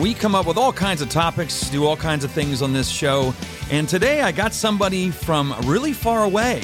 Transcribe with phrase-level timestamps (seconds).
[0.00, 2.88] We come up with all kinds of topics, do all kinds of things on this
[2.88, 3.34] show.
[3.70, 6.62] And today I got somebody from really far away.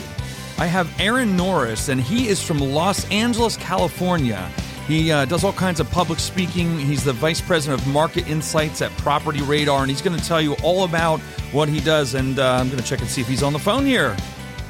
[0.59, 4.51] I have Aaron Norris, and he is from Los Angeles, California.
[4.89, 6.79] He uh, does all kinds of public speaking.
[6.79, 10.41] He's the vice president of market insights at Property Radar, and he's going to tell
[10.41, 11.21] you all about
[11.53, 12.15] what he does.
[12.15, 14.17] And uh, I'm going to check and see if he's on the phone here.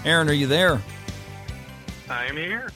[0.05, 0.83] Aaron, are you there?
[2.11, 2.71] I'm here.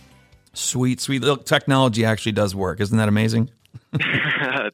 [0.55, 1.23] Sweet, sweet.
[1.23, 2.81] Look, technology actually does work.
[2.81, 3.51] Isn't that amazing?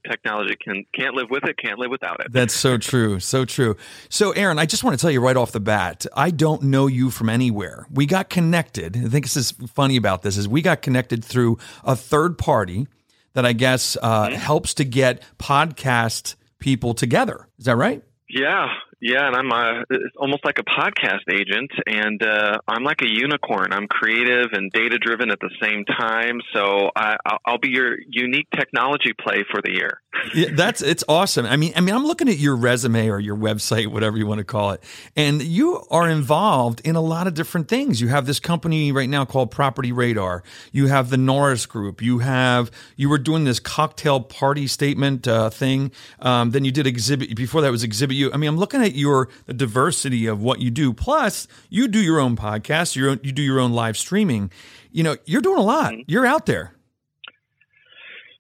[0.09, 2.33] Technology can can't live with it, can't live without it.
[2.33, 3.77] That's so true, so true.
[4.09, 6.87] So, Aaron, I just want to tell you right off the bat, I don't know
[6.87, 7.87] you from anywhere.
[7.93, 8.97] We got connected.
[8.97, 12.87] I think this is funny about this is we got connected through a third party
[13.35, 14.35] that I guess uh, mm-hmm.
[14.35, 17.47] helps to get podcast people together.
[17.59, 18.03] Is that right?
[18.29, 18.69] Yeah,
[19.01, 23.09] yeah, and I'm a, it's almost like a podcast agent, and uh, I'm like a
[23.09, 23.73] unicorn.
[23.73, 26.41] I'm creative and data driven at the same time.
[26.53, 30.03] So I, will be your unique technology play for the year.
[30.35, 31.47] Yeah, that's it's awesome.
[31.47, 34.39] I mean, I mean, I'm looking at your resume or your website, whatever you want
[34.39, 34.83] to call it,
[35.17, 38.01] and you are involved in a lot of different things.
[38.01, 40.43] You have this company right now called Property Radar.
[40.73, 42.03] You have the Norris Group.
[42.03, 45.93] You have you were doing this cocktail party statement uh, thing.
[46.21, 48.17] Um, then you did exhibit before that was exhibit.
[48.17, 48.33] You.
[48.33, 50.93] I mean, I'm looking at your the diversity of what you do.
[50.93, 54.51] Plus, you do your own podcast, your own, you do your own live streaming.
[54.91, 55.93] You know, you're doing a lot.
[55.93, 56.03] Mm-hmm.
[56.07, 56.73] You're out there.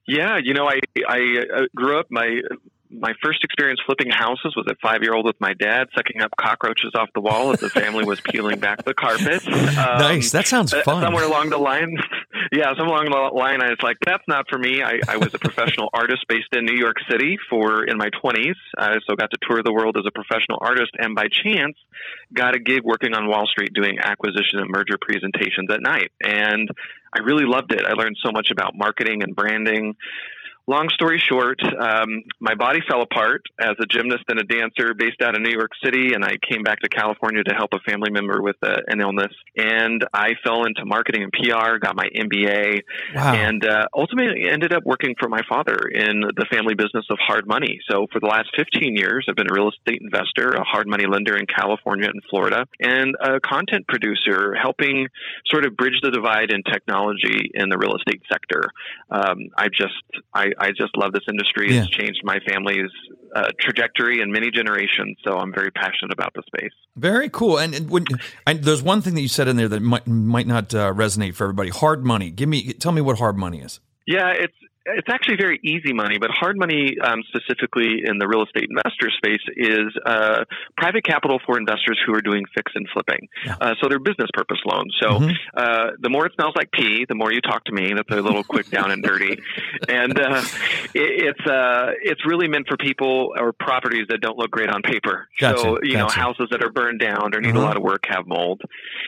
[0.09, 2.41] Yeah, you know, I I uh, grew up my
[2.91, 6.31] my first experience flipping houses was a five year old with my dad, sucking up
[6.39, 9.43] cockroaches off the wall as the family was peeling back the carpet.
[9.79, 10.33] Um, nice.
[10.33, 11.03] That sounds uh, fun.
[11.03, 11.97] Somewhere along the line,
[12.53, 14.83] yeah, somewhere along the line, I was like, that's not for me.
[14.83, 18.55] I, I was a professional artist based in New York City for in my 20s.
[18.77, 21.77] I so got to tour the world as a professional artist, and by chance,
[22.33, 26.11] got a gig working on Wall Street doing acquisition and merger presentations at night.
[26.23, 26.69] And
[27.13, 27.85] I really loved it.
[27.85, 29.95] I learned so much about marketing and branding
[30.69, 35.23] long story short, um, my body fell apart as a gymnast and a dancer based
[35.23, 38.11] out of New York City, and I came back to California to help a family
[38.11, 39.33] member with a, uh, an illness.
[39.57, 42.83] And I fell into marketing and PR, got my MBA,
[43.15, 43.35] wow.
[43.35, 47.47] and uh, ultimately ended up working for my father in the family business of hard
[47.47, 47.81] money.
[47.91, 51.07] So for the last 15 years, I've been a real estate investor, a hard money
[51.07, 55.09] lender in California and Florida, and a content producer, helping
[55.47, 58.65] sort of bridge the divide in technology in the real estate sector.
[59.11, 59.95] Um, I just
[60.35, 61.73] I, I just love this industry.
[61.73, 61.83] Yeah.
[61.83, 62.91] It's changed my family's
[63.35, 65.17] uh, trajectory in many generations.
[65.27, 66.73] So I'm very passionate about the space.
[66.97, 67.59] Very cool.
[67.59, 68.07] And, and when
[68.47, 71.35] and there's one thing that you said in there that might might not uh, resonate
[71.35, 71.71] for everybody.
[71.71, 72.31] Hard money.
[72.31, 73.81] Give me tell me what hard money is.
[74.07, 74.55] Yeah, it's
[74.97, 79.11] it's actually very easy money, but hard money, um, specifically in the real estate investor
[79.17, 80.45] space, is uh,
[80.77, 83.29] private capital for investors who are doing fix and flipping.
[83.45, 83.57] Yeah.
[83.61, 84.95] Uh, so they're business purpose loans.
[85.01, 85.31] So mm-hmm.
[85.57, 87.93] uh, the more it smells like pee, the more you talk to me.
[87.95, 89.39] That's a little quick down and dirty,
[89.89, 90.43] and uh,
[90.95, 94.83] it, it's uh, it's really meant for people or properties that don't look great on
[94.83, 95.29] paper.
[95.41, 95.59] Gotcha.
[95.59, 95.99] So you gotcha.
[95.99, 97.59] know houses that are burned down or need mm-hmm.
[97.59, 98.63] a lot of work, have mold.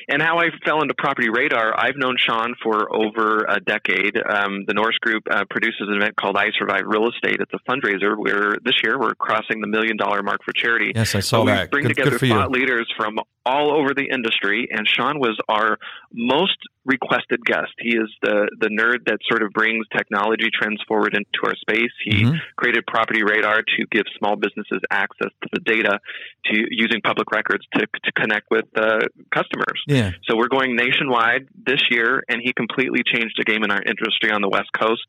[0.08, 4.16] And how I fell into Property Radar, I've known Sean for over a decade.
[4.16, 7.41] Um, the Norris Group uh, produced produces an event called I Survive Real Estate.
[7.41, 10.92] It's a fundraiser where this year we're crossing the million dollar mark for charity.
[10.94, 11.70] Yes, I saw we that.
[11.70, 13.19] Bring good, together good thought leaders from
[13.50, 15.78] all over the industry, and Sean was our
[16.12, 17.75] most requested guest.
[17.78, 21.93] He is the the nerd that sort of brings technology trends forward into our space.
[22.05, 22.37] He mm-hmm.
[22.56, 25.99] created Property Radar to give small businesses access to the data
[26.47, 29.00] to using public records to to connect with uh,
[29.34, 29.78] customers.
[29.87, 30.12] Yeah.
[30.28, 34.31] So we're going nationwide this year, and he completely changed the game in our industry
[34.31, 35.06] on the West Coast.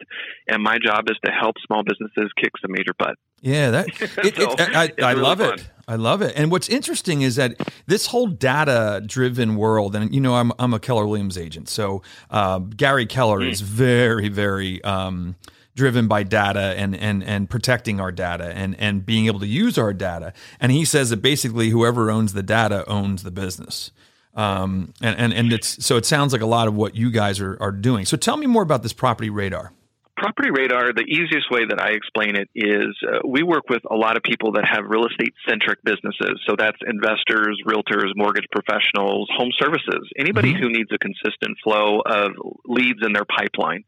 [0.47, 3.15] And my job is to help small businesses kick some major butt.
[3.41, 3.87] Yeah, that
[4.23, 5.59] it, so, it, I, I really love fun.
[5.59, 5.69] it.
[5.87, 6.33] I love it.
[6.35, 7.55] And what's interesting is that
[7.87, 11.69] this whole data driven world, and you know, I'm, I'm a Keller Williams agent.
[11.69, 13.51] So uh, Gary Keller mm.
[13.51, 15.35] is very, very um,
[15.75, 19.77] driven by data and, and, and protecting our data and, and being able to use
[19.77, 20.33] our data.
[20.59, 23.91] And he says that basically whoever owns the data owns the business.
[24.33, 27.39] Um, and, and, and it's, so it sounds like a lot of what you guys
[27.39, 28.05] are, are doing.
[28.05, 29.73] So tell me more about this property radar.
[30.21, 33.95] Property Radar, the easiest way that I explain it is uh, we work with a
[33.95, 36.37] lot of people that have real estate centric businesses.
[36.47, 40.61] So that's investors, realtors, mortgage professionals, home services, anybody mm-hmm.
[40.61, 42.33] who needs a consistent flow of
[42.67, 43.83] leads in their pipeline.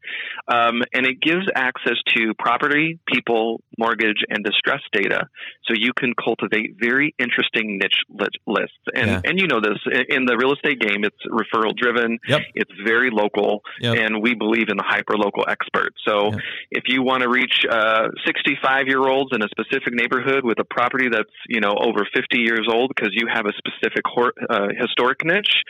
[0.48, 5.28] Um, and it gives access to property, people, mortgage, and distress data.
[5.68, 8.02] So you can cultivate very interesting niche
[8.44, 8.74] lists.
[8.92, 9.20] And, yeah.
[9.22, 9.78] and you know this
[10.08, 12.42] in the real estate game, it's referral driven, yep.
[12.56, 13.98] it's very local, yep.
[13.98, 15.94] and we believe in the hyper local expert.
[16.04, 16.40] So yep.
[16.70, 17.66] if you want to reach
[18.26, 22.06] 65 uh, year olds in a specific neighborhood with a property that's you know over
[22.14, 24.02] 50 years old because you have a specific
[24.50, 25.62] uh, historic niche,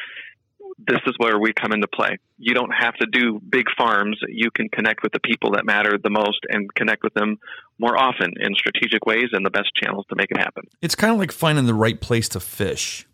[0.78, 2.18] this is where we come into play.
[2.38, 4.18] You don't have to do big farms.
[4.28, 7.38] You can connect with the people that matter the most and connect with them
[7.78, 10.64] more often in strategic ways and the best channels to make it happen.
[10.82, 13.06] It's kind of like finding the right place to fish.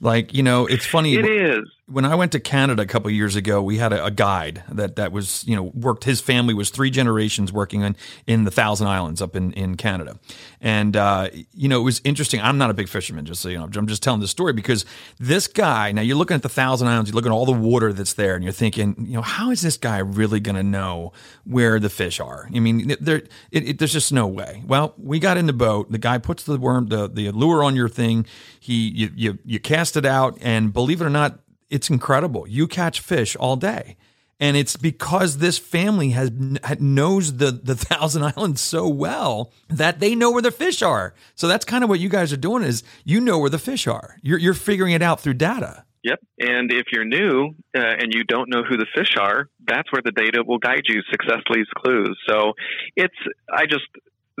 [0.00, 1.14] Like, you know, it's funny.
[1.14, 4.10] It is when I went to Canada a couple years ago, we had a, a,
[4.10, 6.02] guide that that was you know worked.
[6.02, 7.96] His family was three generations working in
[8.26, 10.18] in the Thousand Islands up in in Canada,
[10.60, 12.40] and uh, you know it was interesting.
[12.40, 13.68] I'm not a big fisherman, just so you know.
[13.72, 14.84] I'm just telling this story because
[15.18, 15.92] this guy.
[15.92, 18.34] Now you're looking at the Thousand Islands, you're looking at all the water that's there,
[18.34, 21.12] and you're thinking, you know, how is this guy really going to know
[21.44, 22.48] where the fish are?
[22.52, 23.22] I mean, there
[23.52, 24.62] it, it, there's just no way.
[24.66, 25.92] Well, we got in the boat.
[25.92, 28.26] The guy puts the worm, the the lure on your thing.
[28.58, 31.40] He you you, you cast it out, and believe it or not
[31.70, 32.46] it's incredible.
[32.46, 33.96] You catch fish all day.
[34.38, 36.30] And it's because this family has
[36.78, 41.14] knows the the Thousand Islands so well that they know where the fish are.
[41.34, 43.86] So that's kind of what you guys are doing is you know where the fish
[43.86, 44.16] are.
[44.22, 45.84] You're you're figuring it out through data.
[46.04, 46.20] Yep.
[46.38, 50.02] And if you're new uh, and you don't know who the fish are, that's where
[50.04, 51.00] the data will guide you.
[51.10, 52.16] Success leaves clues.
[52.28, 52.52] So
[52.94, 53.16] it's
[53.50, 53.86] I just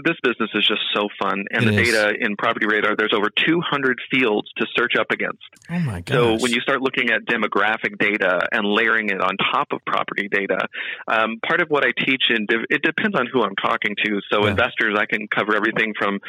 [0.04, 1.44] this business is just so fun.
[1.50, 1.90] And it the is.
[1.90, 5.42] data in Property Radar, there's over 200 fields to search up against.
[5.70, 6.14] Oh my god!
[6.14, 10.28] So when you start looking at demographic data and layering it on top of property
[10.28, 10.68] data,
[11.08, 14.20] um, part of what I teach, and it depends on who I'm talking to.
[14.30, 14.50] So yeah.
[14.50, 16.20] investors, I can cover everything from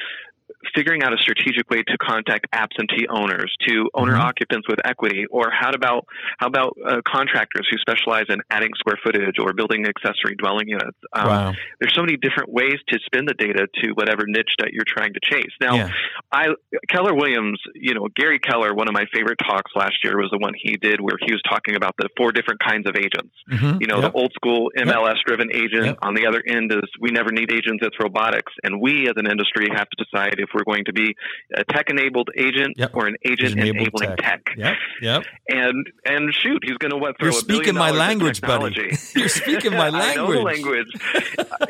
[0.76, 4.22] figuring out a strategic way to contact absentee owners, to owner mm-hmm.
[4.22, 6.06] occupants with equity, or how about
[6.38, 10.98] how about uh, contractors who specialize in adding square footage or building accessory dwelling units?
[11.14, 11.54] Um, wow.
[11.80, 15.14] There's so many different ways to spin the data to whatever niche that you're trying
[15.14, 15.52] to chase.
[15.62, 15.92] Now, yeah.
[16.32, 16.48] I
[16.90, 20.40] Keller Williams, you know Gary Keller, one of my favorite talks last year was the
[20.40, 23.34] one he did where he was talking about the four different kinds of agents.
[23.52, 23.82] Mm-hmm.
[23.82, 24.12] You know, yep.
[24.12, 25.62] the old school MLS driven yep.
[25.62, 25.86] agent.
[25.86, 25.98] Yep.
[26.02, 29.30] On the other end is we never need agents; it's robotics, and we as an
[29.30, 31.16] industry have to decide if we're going to be
[31.56, 32.92] a tech enabled agent yep.
[32.94, 34.46] or an agent enabling tech.
[34.46, 34.58] tech.
[34.58, 34.76] Yep.
[35.02, 35.24] Yep.
[35.50, 38.98] And and shoot, he's going to what throw You're speaking my language, buddy.
[39.16, 40.08] You're speaking my language.
[40.08, 40.88] I know the language.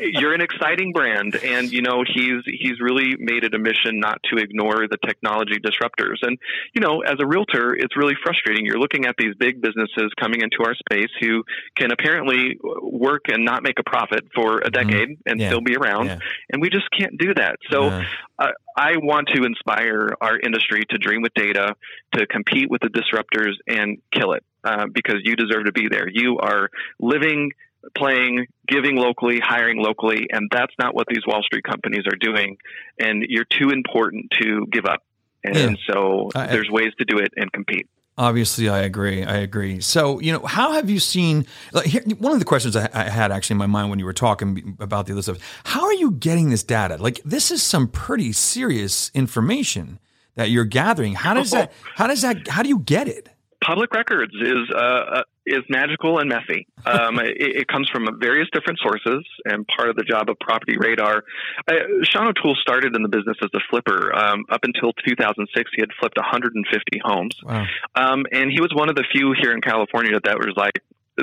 [0.00, 4.20] You're an exciting brand, and you know he's he's really made it a mission not
[4.32, 6.16] to ignore the technology disruptors.
[6.22, 6.38] And
[6.74, 8.64] you know, as a realtor, it's really frustrating.
[8.64, 11.44] You're looking at these big businesses coming into our space who
[11.76, 14.70] can apparently work and not make a profit for a mm-hmm.
[14.70, 15.28] decade mm-hmm.
[15.28, 15.48] and yeah.
[15.48, 16.18] still be around, yeah.
[16.50, 17.56] and we just can't do that.
[17.70, 17.84] So.
[17.84, 18.04] Uh,
[18.38, 21.74] I want to inspire our industry to dream with data,
[22.12, 26.08] to compete with the disruptors and kill it uh, because you deserve to be there.
[26.08, 26.70] You are
[27.00, 27.50] living,
[27.96, 32.58] playing, giving locally, hiring locally, and that's not what these Wall Street companies are doing.
[32.98, 35.02] And you're too important to give up.
[35.42, 35.92] And yeah.
[35.92, 37.88] so I, there's ways to do it and compete.
[38.18, 39.22] Obviously, I agree.
[39.22, 39.80] I agree.
[39.80, 41.46] So, you know, how have you seen?
[41.72, 44.04] Like, here, one of the questions I, I, had actually in my mind when you
[44.04, 46.96] were talking about the other stuff: How are you getting this data?
[46.96, 50.00] Like, this is some pretty serious information
[50.34, 51.14] that you're gathering.
[51.14, 51.60] How does oh, oh.
[51.60, 51.72] that?
[51.94, 52.48] How does that?
[52.48, 53.28] How do you get it?
[53.68, 56.66] Public records is uh, uh, is magical and messy.
[56.86, 60.76] Um, it, it, comes from various different sources, and part of the job of Property
[60.78, 61.22] Radar.
[61.68, 64.14] Uh, Sean O'Toole started in the business as a flipper.
[64.16, 66.64] Um, up until 2006, he had flipped 150
[67.04, 67.66] homes, wow.
[67.94, 70.82] um, and he was one of the few here in California that was like,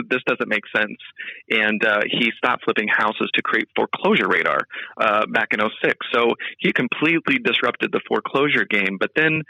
[0.09, 0.97] this doesn't make sense.
[1.49, 4.59] And uh, he stopped flipping houses to create foreclosure radar
[4.99, 5.95] uh, back in 06.
[6.13, 8.97] So he completely disrupted the foreclosure game.
[8.99, 9.43] But then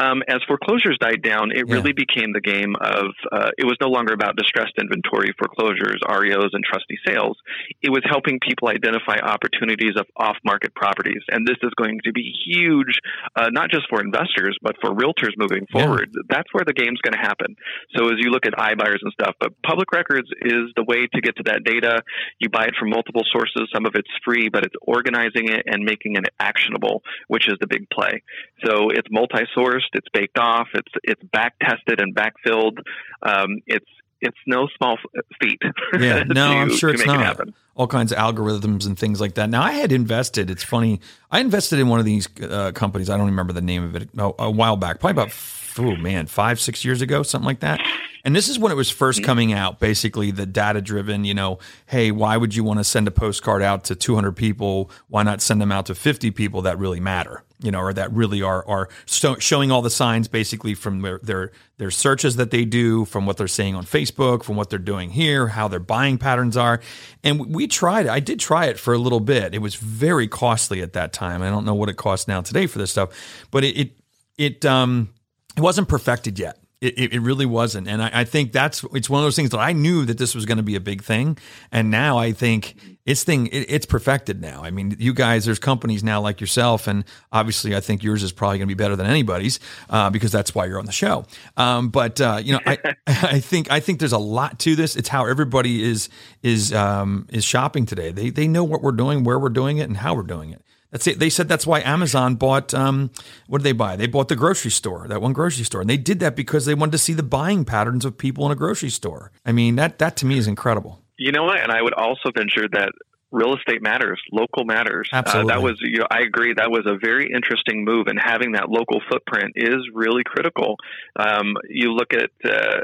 [0.00, 1.74] um, as foreclosures died down, it yeah.
[1.74, 6.50] really became the game of uh, it was no longer about distressed inventory foreclosures, REOs,
[6.52, 7.36] and trustee sales.
[7.82, 11.22] It was helping people identify opportunities of off market properties.
[11.30, 13.00] And this is going to be huge,
[13.36, 16.10] uh, not just for investors, but for realtors moving forward.
[16.14, 16.22] Yeah.
[16.28, 17.56] That's where the game's going to happen.
[17.96, 21.20] So as you look at iBuyers and stuff, but public records is the way to
[21.20, 22.02] get to that data.
[22.38, 23.68] You buy it from multiple sources.
[23.72, 27.66] Some of it's free, but it's organizing it and making it actionable, which is the
[27.66, 28.22] big play.
[28.64, 32.78] So it's multi-sourced, it's baked off, it's it's back tested and backfilled.
[33.22, 33.86] Um, it's
[34.22, 34.98] it's no small
[35.40, 35.60] feat.
[35.98, 37.38] Yeah, no, to, I'm sure it's not.
[37.40, 39.48] It all kinds of algorithms and things like that.
[39.48, 40.50] Now, I had invested.
[40.50, 41.00] It's funny.
[41.30, 43.08] I invested in one of these uh, companies.
[43.08, 45.32] I don't remember the name of it a, a while back, probably about
[45.78, 47.80] oh man, five six years ago, something like that.
[48.24, 49.26] And this is when it was first mm-hmm.
[49.26, 53.08] coming out, basically the data driven, you know, hey, why would you want to send
[53.08, 54.90] a postcard out to 200 people?
[55.08, 57.42] Why not send them out to 50 people that really matter?
[57.60, 61.52] You know, or that really are are showing all the signs basically from their, their
[61.78, 65.10] their searches that they do, from what they're saying on Facebook, from what they're doing
[65.10, 66.80] here, how their buying patterns are.
[67.22, 68.10] And we tried it.
[68.10, 69.54] I did try it for a little bit.
[69.54, 71.42] It was very costly at that time.
[71.42, 73.10] I don't know what it costs now today for this stuff,
[73.50, 73.92] but it it,
[74.38, 75.12] it um
[75.56, 76.61] it wasn't perfected yet.
[76.82, 77.86] It, it, really wasn't.
[77.86, 80.34] And I, I, think that's it's one of those things that I knew that this
[80.34, 81.38] was going to be a big thing,
[81.70, 82.74] and now I think
[83.06, 84.64] it's thing it, it's perfected now.
[84.64, 88.32] I mean, you guys, there's companies now like yourself, and obviously, I think yours is
[88.32, 89.60] probably going to be better than anybody's
[89.90, 91.24] uh, because that's why you're on the show.
[91.56, 94.96] Um, but uh, you know, I I think I think there's a lot to this.
[94.96, 96.08] It's how everybody is
[96.42, 98.10] is um, is shopping today.
[98.10, 100.62] They they know what we're doing, where we're doing it, and how we're doing it.
[100.92, 101.18] That's it.
[101.18, 102.72] They said that's why Amazon bought.
[102.72, 103.10] Um,
[103.48, 103.96] what did they buy?
[103.96, 106.74] They bought the grocery store, that one grocery store, and they did that because they
[106.74, 109.32] wanted to see the buying patterns of people in a grocery store.
[109.44, 111.02] I mean, that that to me is incredible.
[111.16, 111.60] You know what?
[111.60, 112.92] And I would also venture that
[113.30, 115.08] real estate matters, local matters.
[115.10, 115.52] Absolutely.
[115.52, 116.52] Uh, that was, you know, I agree.
[116.54, 120.76] That was a very interesting move, and having that local footprint is really critical.
[121.16, 122.80] Um, you look at uh,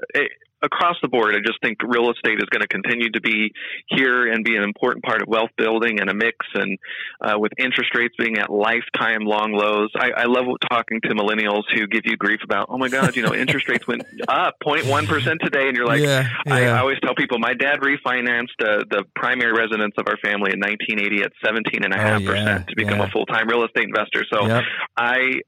[0.63, 3.53] across the board, I just think real estate is going to continue to be
[3.87, 6.37] here and be an important part of wealth building and a mix.
[6.55, 6.79] And
[7.21, 11.63] uh, with interest rates being at lifetime long lows, I, I love talking to millennials
[11.73, 15.39] who give you grief about, oh my God, you know, interest rates went up 0.1%
[15.41, 15.69] today.
[15.69, 16.55] And you're like, yeah, yeah.
[16.55, 20.53] I, I, always tell people, my dad refinanced uh, the primary residence of our family
[20.53, 24.25] in 1980 at 17.5% oh, yeah, to become a full time real estate investor.
[24.33, 24.65] So yep.
[24.97, 25.41] I.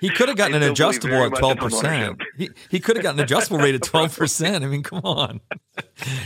[0.00, 2.20] he could have gotten an adjustable at 12%.
[2.36, 4.64] He, he could have gotten an adjustable rate at twelve percent.
[4.64, 5.40] I mean, come on.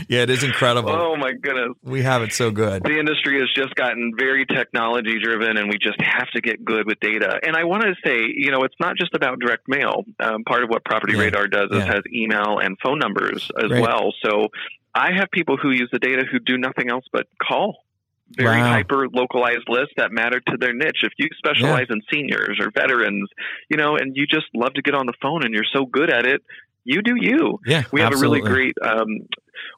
[0.07, 0.89] yeah, it is incredible.
[0.89, 2.83] Oh my goodness, we have it so good.
[2.83, 6.85] The industry has just gotten very technology driven, and we just have to get good
[6.85, 7.39] with data.
[7.43, 10.03] And I want to say, you know, it's not just about direct mail.
[10.19, 11.23] Um, part of what Property yeah.
[11.23, 13.81] Radar does is has email and phone numbers as right.
[13.81, 14.13] well.
[14.23, 14.49] So
[14.93, 17.85] I have people who use the data who do nothing else but call
[18.29, 18.71] very wow.
[18.71, 21.03] hyper localized lists that matter to their niche.
[21.03, 21.95] If you specialize yeah.
[21.95, 23.29] in seniors or veterans,
[23.69, 26.09] you know, and you just love to get on the phone and you're so good
[26.09, 26.41] at it,
[26.85, 27.59] you do you.
[27.65, 28.39] Yeah, we have absolutely.
[28.39, 29.27] a really great um,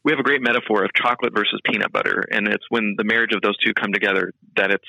[0.03, 3.33] we have a great metaphor of chocolate versus peanut butter, and it's when the marriage
[3.33, 4.85] of those two come together that it's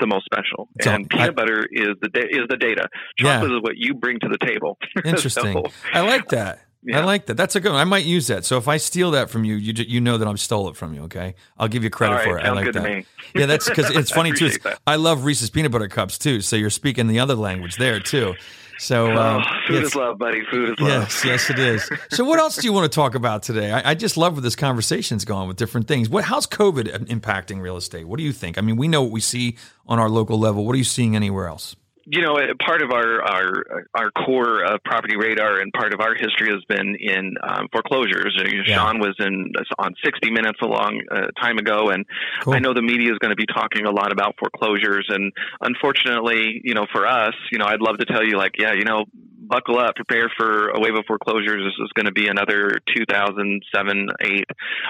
[0.00, 0.68] the most special.
[0.82, 2.88] So and peanut I, butter is the da- is the data.
[3.16, 3.56] Chocolate yeah.
[3.56, 4.78] is what you bring to the table.
[5.04, 5.52] Interesting.
[5.52, 6.60] so, I like that.
[6.84, 6.98] Yeah.
[6.98, 7.36] I like that.
[7.36, 7.80] That's a good one.
[7.80, 8.44] I might use that.
[8.44, 10.94] So if I steal that from you, you you know that I'm stole it from
[10.94, 11.02] you.
[11.02, 12.44] Okay, I'll give you credit right, for it.
[12.44, 13.04] I like that.
[13.36, 14.50] yeah, that's because it's funny too.
[14.84, 16.40] I love Reese's peanut butter cups too.
[16.40, 18.34] So you're speaking the other language there too.
[18.82, 20.42] So oh, um, food yes, is love, buddy.
[20.50, 20.88] Food is love.
[20.88, 21.88] Yes, yes, it is.
[22.10, 23.70] So what else do you want to talk about today?
[23.70, 26.08] I, I just love where this conversation's going with different things.
[26.08, 28.08] What how's COVID impacting real estate?
[28.08, 28.58] What do you think?
[28.58, 30.66] I mean, we know what we see on our local level.
[30.66, 31.76] What are you seeing anywhere else?
[32.04, 36.14] You know, part of our our our core of property radar and part of our
[36.14, 38.38] history has been in um, foreclosures.
[38.66, 38.74] Yeah.
[38.74, 42.04] Sean was in on 60 Minutes a long uh, time ago, and
[42.42, 42.54] cool.
[42.54, 45.06] I know the media is going to be talking a lot about foreclosures.
[45.08, 48.72] And unfortunately, you know, for us, you know, I'd love to tell you, like, yeah,
[48.72, 49.04] you know,
[49.48, 51.62] buckle up, prepare for a wave of foreclosures.
[51.64, 54.44] This is going to be another 2007, 8.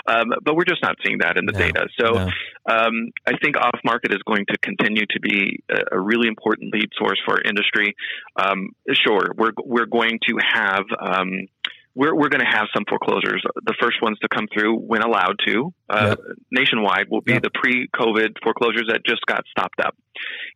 [0.06, 1.86] Um, but we're just not seeing that in the no, data.
[1.98, 2.30] So no.
[2.68, 6.72] um, I think off market is going to continue to be a, a really important
[6.72, 7.94] lead source for our industry.
[8.36, 11.48] Um, sure, we're, we're going to have um,
[11.94, 13.42] we're, we're going to have some foreclosures.
[13.54, 16.36] The first ones to come through, when allowed to, uh, yep.
[16.50, 17.42] nationwide, will be yep.
[17.42, 19.96] the pre-COVID foreclosures that just got stopped up.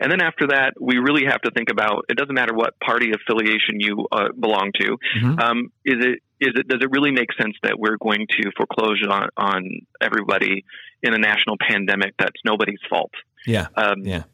[0.01, 2.07] And then after that, we really have to think about.
[2.09, 4.97] It doesn't matter what party affiliation you uh, belong to.
[5.19, 5.39] Mm-hmm.
[5.39, 9.03] Um, is it is it does it really make sense that we're going to foreclose
[9.09, 9.65] on, on
[10.01, 10.65] everybody
[11.03, 13.13] in a national pandemic that's nobody's fault?
[13.47, 13.69] Yeah.
[13.77, 14.25] Um, yeah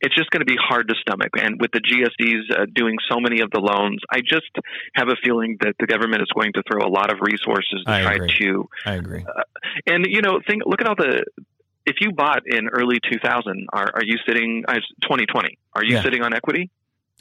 [0.00, 1.30] it's just going to be hard to stomach.
[1.38, 4.50] And with the GSEs uh, doing so many of the loans, I just
[4.94, 7.92] have a feeling that the government is going to throw a lot of resources to
[7.92, 8.34] I try agree.
[8.40, 8.68] to.
[8.86, 9.24] I agree.
[9.24, 9.42] Uh,
[9.86, 11.24] and you know, think look at all the.
[11.86, 14.64] If you bought in early 2000, are, are you sitting?
[14.68, 15.58] Uh, 2020.
[15.74, 16.02] Are you yeah.
[16.02, 16.70] sitting on equity?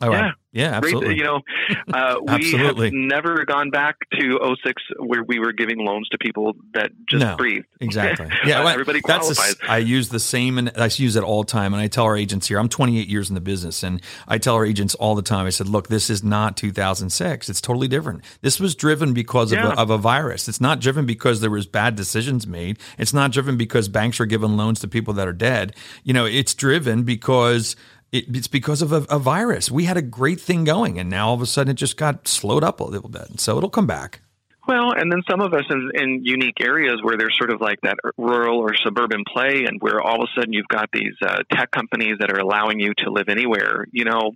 [0.02, 0.32] Oh, yeah.
[0.52, 1.16] Yeah, absolutely.
[1.16, 1.42] You know,
[1.94, 6.54] uh, we have never gone back to 06 where we were giving loans to people
[6.74, 7.68] that just no, breathed.
[7.80, 8.28] Exactly.
[8.46, 9.58] Yeah, well, everybody qualifies.
[9.62, 11.74] A, I use the same, and I use it all the time.
[11.74, 14.56] And I tell our agents here, I'm 28 years in the business, and I tell
[14.56, 15.46] our agents all the time.
[15.46, 17.50] I said, look, this is not 2006.
[17.50, 18.24] It's totally different.
[18.42, 19.68] This was driven because yeah.
[19.68, 20.48] of, a, of a virus.
[20.48, 22.80] It's not driven because there was bad decisions made.
[22.98, 25.76] It's not driven because banks are giving loans to people that are dead.
[26.04, 27.76] You know, it's driven because
[28.12, 29.70] it, it's because of a, a, virus.
[29.70, 32.28] We had a great thing going, and now all of a sudden it just got
[32.28, 33.40] slowed up a little bit.
[33.40, 34.22] So it'll come back.
[34.68, 37.82] Well, and then some of us in, in unique areas where there's sort of like
[37.82, 41.40] that rural or suburban play, and where all of a sudden you've got these uh,
[41.52, 43.88] tech companies that are allowing you to live anywhere.
[43.92, 44.36] You know,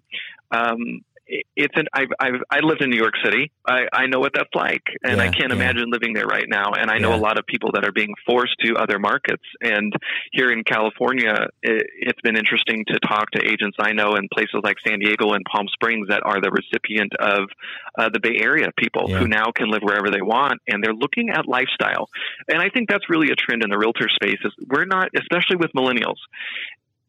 [0.51, 1.01] um,
[1.55, 3.51] it's an I've, I've I lived in New York City.
[3.67, 5.55] I, I know what that's like, and yeah, I can't yeah.
[5.55, 6.71] imagine living there right now.
[6.77, 7.17] And I know yeah.
[7.17, 9.43] a lot of people that are being forced to other markets.
[9.61, 9.93] And
[10.31, 14.61] here in California, it, it's been interesting to talk to agents I know in places
[14.63, 17.49] like San Diego and Palm Springs that are the recipient of
[17.97, 21.29] uh, the Bay Area people who now can live wherever they want, and they're looking
[21.29, 22.09] at lifestyle.
[22.47, 24.39] And I think that's really a trend in the realtor space.
[24.43, 26.17] Is we're not, especially with millennials,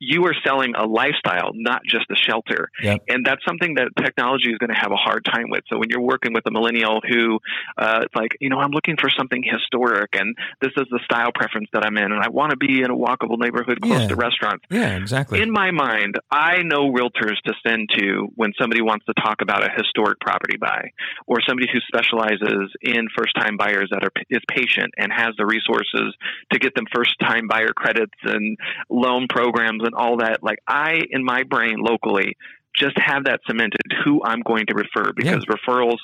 [0.05, 2.71] you are selling a lifestyle, not just a shelter.
[2.83, 3.05] Yep.
[3.09, 5.65] And that's something that technology is going to have a hard time with.
[5.69, 7.39] So when you're working with a millennial who,
[7.79, 11.31] uh, it's like, you know, I'm looking for something historic and this is the style
[11.35, 14.09] preference that I'm in and I want to be in a walkable neighborhood close yeah.
[14.09, 14.65] to restaurants.
[14.71, 15.41] Yeah, exactly.
[15.41, 19.65] In my mind, I know realtors to send to when somebody wants to talk about
[19.65, 20.91] a historic property buy
[21.27, 25.47] or somebody who specializes in first time buyers that are is patient and has the
[25.47, 26.15] resources
[26.53, 28.59] to get them first time buyer credits and
[28.91, 32.37] loan programs and all that, like I, in my brain locally,
[32.77, 35.55] just have that cemented who I'm going to refer because yeah.
[35.55, 35.99] referrals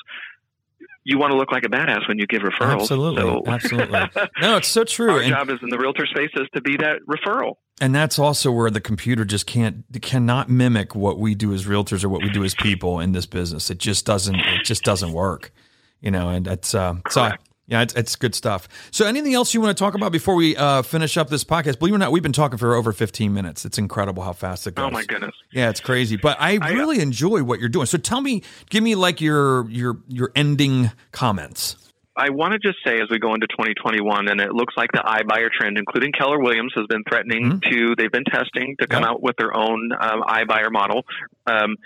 [1.05, 2.83] you want to look like a badass when you give referrals.
[2.83, 3.43] Absolutely, so.
[3.47, 4.01] absolutely.
[4.41, 5.13] No, it's so true.
[5.13, 7.57] Our and, job is in the realtor space is to be that referral.
[7.81, 12.05] And that's also where the computer just can't cannot mimic what we do as realtors
[12.05, 13.71] or what we do as people in this business.
[13.71, 14.37] It just doesn't.
[14.37, 15.53] It just doesn't work.
[16.01, 17.31] You know, and it's uh, so
[17.71, 18.69] yeah, it's, it's good stuff.
[18.91, 21.79] So, anything else you want to talk about before we uh, finish up this podcast?
[21.79, 23.65] Believe it or not, we've been talking for over 15 minutes.
[23.65, 24.87] It's incredible how fast it goes.
[24.87, 25.35] Oh my goodness!
[25.53, 26.17] Yeah, it's crazy.
[26.17, 27.87] But I, I uh, really enjoy what you're doing.
[27.87, 31.90] So, tell me, give me like your your your ending comments.
[32.17, 34.99] I want to just say as we go into 2021, and it looks like the
[34.99, 37.71] iBuyer trend, including Keller Williams, has been threatening mm-hmm.
[37.71, 39.13] to, they've been testing to come yep.
[39.13, 41.05] out with their own um, iBuyer model.
[41.47, 41.77] Um,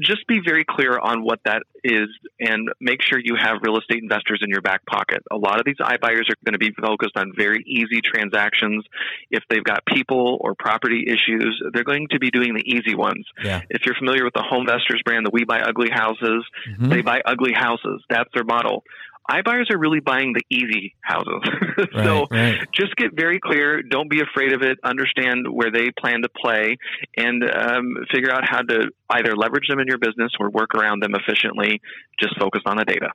[0.00, 2.08] just be very clear on what that is
[2.38, 5.22] and make sure you have real estate investors in your back pocket.
[5.30, 8.84] A lot of these iBuyers are going to be focused on very easy transactions.
[9.30, 13.24] If they've got people or property issues, they're going to be doing the easy ones.
[13.42, 13.62] Yeah.
[13.70, 16.88] If you're familiar with the HomeVestors brand, the We Buy Ugly Houses, mm-hmm.
[16.88, 18.02] they buy ugly houses.
[18.08, 18.84] That's their model
[19.28, 21.40] iBuyers are really buying the easy houses.
[21.94, 22.68] so right, right.
[22.74, 23.82] just get very clear.
[23.82, 24.78] Don't be afraid of it.
[24.82, 26.76] Understand where they plan to play
[27.16, 31.02] and um, figure out how to either leverage them in your business or work around
[31.02, 31.80] them efficiently.
[32.20, 33.10] Just focus on the data.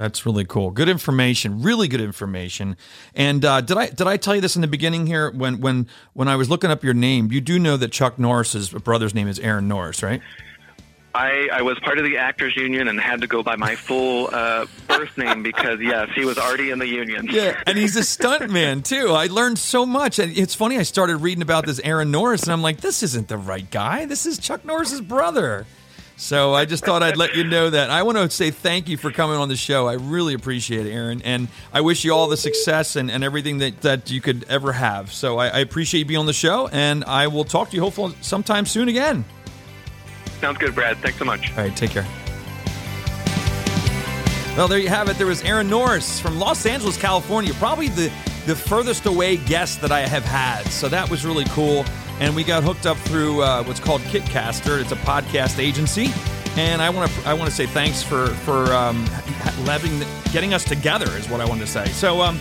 [0.00, 0.70] That's really cool.
[0.70, 1.60] Good information.
[1.60, 2.78] Really good information.
[3.14, 5.88] And uh, did I did I tell you this in the beginning here when when
[6.14, 7.30] when I was looking up your name?
[7.30, 10.22] You do know that Chuck Norris's brother's name is Aaron Norris, right?
[11.14, 14.28] I, I was part of the actors union and had to go by my full
[14.32, 17.26] uh, birth name because yes, he was already in the union.
[17.30, 19.10] Yeah, and he's a stuntman too.
[19.10, 20.18] I learned so much.
[20.20, 20.78] And it's funny.
[20.78, 24.06] I started reading about this Aaron Norris, and I'm like, this isn't the right guy.
[24.06, 25.66] This is Chuck Norris's brother.
[26.20, 27.88] So I just thought I'd let you know that.
[27.88, 29.88] I want to say thank you for coming on the show.
[29.88, 33.58] I really appreciate it, Aaron, and I wish you all the success and, and everything
[33.58, 35.12] that, that you could ever have.
[35.12, 37.80] So I, I appreciate you being on the show, and I will talk to you
[37.80, 39.24] hopefully sometime soon again.
[40.40, 40.96] Sounds good, Brad.
[40.98, 41.50] Thanks so much.
[41.52, 42.06] All right, take care.
[44.56, 45.16] Well, there you have it.
[45.16, 48.12] There was Aaron Norris from Los Angeles, California, probably the,
[48.46, 50.66] the furthest away guest that I have had.
[50.68, 51.84] So that was really cool.
[52.18, 54.80] And we got hooked up through uh, what's called Kitcaster.
[54.80, 56.10] It's a podcast agency.
[56.56, 59.06] And I want to I want to say thanks for for um,
[59.66, 61.86] having getting us together is what I wanted to say.
[61.86, 62.38] So um,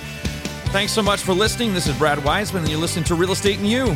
[0.71, 1.73] thanks so much for listening.
[1.75, 3.95] This is Brad Wiseman, and you're listening to Real Estate and You.